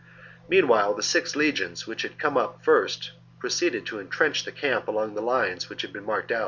[0.49, 5.13] Meanwhile the six legions which had come up first proceeded to entrench the camp along
[5.13, 6.39] the lines which had been marked out.